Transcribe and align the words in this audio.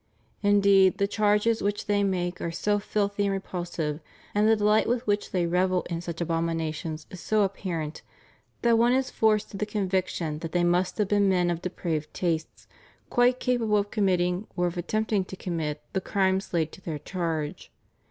Indeed 0.41 0.97
the 0.97 1.05
charges 1.07 1.61
which 1.61 1.85
they 1.85 2.01
make 2.03 2.41
are 2.41 2.49
so 2.49 2.79
filthy 2.79 3.25
and 3.25 3.31
repulsive, 3.33 3.99
and 4.33 4.47
the 4.49 4.55
delight 4.55 4.87
with 4.89 5.05
which 5.05 5.29
they 5.29 5.45
revel 5.45 5.83
in 5.91 6.01
such 6.01 6.19
abominations 6.19 7.05
is 7.11 7.19
so 7.19 7.43
apparent, 7.43 8.01
that 8.63 8.79
one 8.79 8.93
is 8.93 9.11
forced 9.11 9.51
to 9.51 9.57
the 9.57 9.65
conviction 9.67 10.39
that 10.39 10.53
they 10.53 10.63
must 10.63 10.97
have 10.97 11.09
been 11.09 11.29
men 11.29 11.51
of 11.51 11.61
depraved 11.61 12.11
tastes 12.15 12.67
quite 13.11 13.39
capable 13.39 13.77
of 13.77 13.91
committing 13.91 14.47
or 14.55 14.65
of 14.65 14.75
attempting 14.75 15.23
to 15.25 15.35
commit 15.35 15.83
the 15.93 16.01
crimes 16.01 16.51
laid 16.51 16.71
to 16.71 16.81
their 16.81 16.97
charge. 16.97 17.71